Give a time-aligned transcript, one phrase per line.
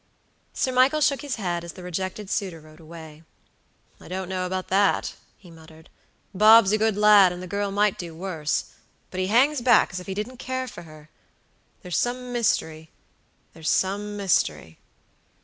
[0.51, 3.21] Sir Michael shook his head as the rejected suitor rode away.
[3.99, 5.91] "I don't know about that," he muttered.
[6.33, 8.71] "Bob's a good lad, and the girl might do worse;
[9.11, 11.11] but he hangs back as if he didn't care for her.
[11.83, 14.79] There's some mysterythere's some mystery!"